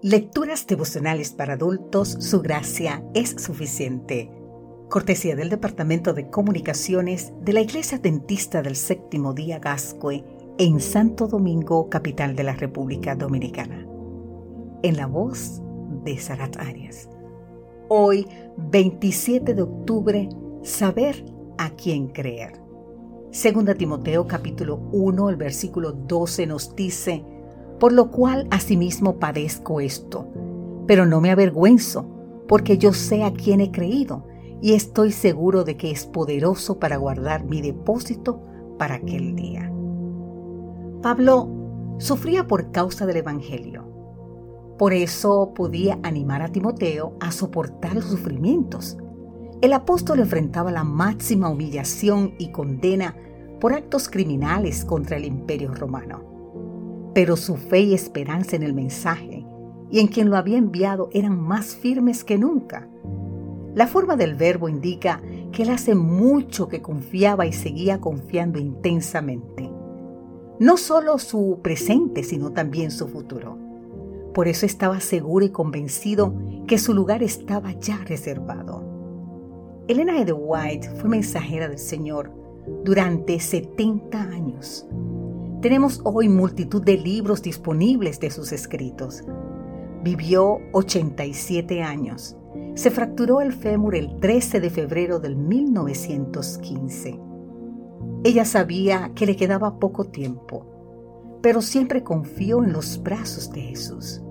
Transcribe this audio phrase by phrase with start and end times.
[0.00, 4.30] Lecturas devocionales para adultos, su gracia es suficiente.
[4.88, 10.24] Cortesía del Departamento de Comunicaciones de la Iglesia Dentista del Séptimo Día Gascue
[10.56, 13.88] en Santo Domingo, capital de la República Dominicana.
[14.84, 15.60] En la voz
[16.04, 17.08] de Sarat Arias.
[17.88, 20.28] Hoy, 27 de octubre,
[20.62, 21.24] saber
[21.58, 22.52] a quién creer.
[23.32, 27.24] Segunda Timoteo capítulo 1, el versículo 12 nos dice,
[27.78, 30.26] por lo cual asimismo padezco esto.
[30.86, 32.06] Pero no me avergüenzo,
[32.48, 34.26] porque yo sé a quién he creído,
[34.60, 38.42] y estoy seguro de que es poderoso para guardar mi depósito
[38.78, 39.72] para aquel día.
[41.02, 41.48] Pablo
[41.98, 43.84] sufría por causa del Evangelio.
[44.78, 48.96] Por eso podía animar a Timoteo a soportar los sufrimientos.
[49.60, 53.16] El apóstol enfrentaba la máxima humillación y condena
[53.60, 56.37] por actos criminales contra el imperio romano
[57.18, 59.44] pero su fe y esperanza en el mensaje
[59.90, 62.88] y en quien lo había enviado eran más firmes que nunca.
[63.74, 69.68] La forma del verbo indica que él hace mucho que confiaba y seguía confiando intensamente.
[70.60, 73.58] No solo su presente, sino también su futuro.
[74.32, 76.36] Por eso estaba seguro y convencido
[76.68, 78.84] que su lugar estaba ya reservado.
[79.88, 82.30] Elena de White fue mensajera del Señor
[82.84, 84.86] durante 70 años
[85.60, 89.24] tenemos hoy multitud de libros disponibles de sus escritos.
[90.04, 92.36] Vivió 87 años.
[92.74, 97.18] Se fracturó el fémur el 13 de febrero del 1915.
[98.22, 104.22] Ella sabía que le quedaba poco tiempo, pero siempre confió en los brazos de Jesús.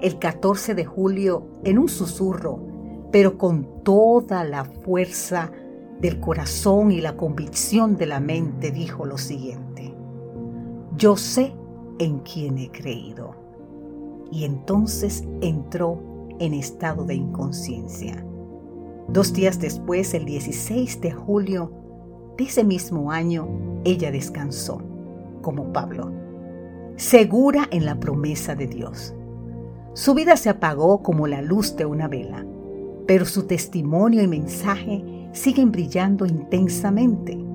[0.00, 2.64] El 14 de julio, en un susurro,
[3.12, 5.52] pero con toda la fuerza
[6.00, 9.87] del corazón y la convicción de la mente, dijo lo siguiente
[10.98, 11.54] yo sé
[12.00, 13.36] en quién he creído.
[14.32, 16.02] Y entonces entró
[16.40, 18.24] en estado de inconsciencia.
[19.08, 21.72] Dos días después, el 16 de julio
[22.36, 23.48] de ese mismo año,
[23.84, 24.82] ella descansó,
[25.40, 26.12] como Pablo,
[26.96, 29.14] segura en la promesa de Dios.
[29.94, 32.44] Su vida se apagó como la luz de una vela,
[33.06, 37.47] pero su testimonio y mensaje siguen brillando intensamente.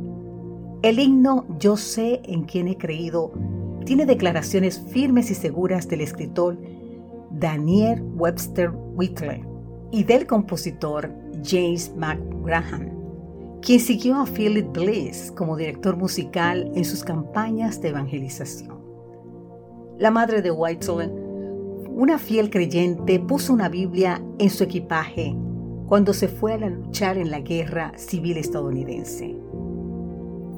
[0.84, 3.32] El himno Yo sé en quién he creído
[3.86, 6.58] tiene declaraciones firmes y seguras del escritor
[7.32, 9.40] Daniel Webster Whitler
[9.92, 11.10] y del compositor
[11.42, 12.92] James McGrahan,
[13.62, 18.78] quien siguió a Philip Bliss como director musical en sus campañas de evangelización.
[20.00, 21.10] La madre de Whitler,
[21.96, 25.34] una fiel creyente, puso una Biblia en su equipaje
[25.88, 29.43] cuando se fue a luchar en la guerra civil estadounidense.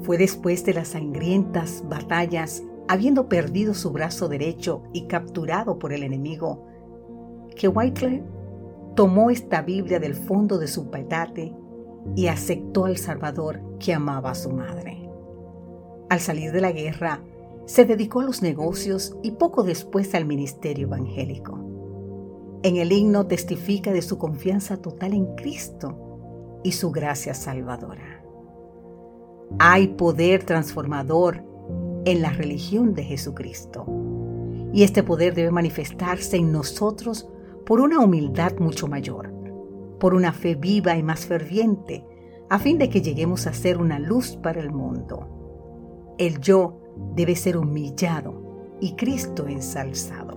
[0.02, 6.02] Fue después de las sangrientas batallas, habiendo perdido su brazo derecho y capturado por el
[6.02, 6.66] enemigo,
[7.56, 8.22] que Whiteley
[8.94, 11.54] tomó esta Biblia del fondo de su petate
[12.14, 15.08] y aceptó al Salvador que amaba a su madre.
[16.08, 17.20] Al salir de la guerra,
[17.66, 21.58] se dedicó a los negocios y poco después al ministerio evangélico.
[22.62, 28.15] En el himno testifica de su confianza total en Cristo y su gracia salvadora.
[29.58, 31.42] Hay poder transformador
[32.04, 33.86] en la religión de Jesucristo.
[34.72, 37.28] Y este poder debe manifestarse en nosotros
[37.64, 39.32] por una humildad mucho mayor,
[39.98, 42.04] por una fe viva y más ferviente,
[42.48, 46.14] a fin de que lleguemos a ser una luz para el mundo.
[46.18, 46.78] El yo
[47.14, 50.36] debe ser humillado y Cristo ensalzado.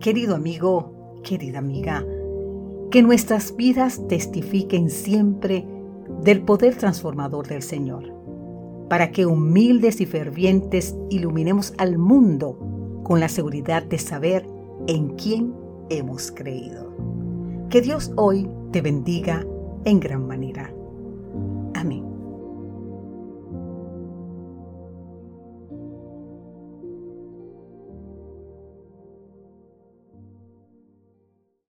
[0.00, 2.04] Querido amigo, querida amiga,
[2.90, 5.66] que nuestras vidas testifiquen siempre
[6.22, 8.12] del poder transformador del Señor,
[8.88, 12.58] para que humildes y fervientes iluminemos al mundo
[13.02, 14.46] con la seguridad de saber
[14.86, 15.54] en quién
[15.90, 16.92] hemos creído.
[17.70, 19.46] Que Dios hoy te bendiga
[19.84, 20.72] en gran manera.
[21.74, 22.11] Amén.